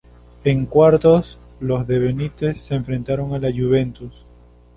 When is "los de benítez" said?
1.59-2.59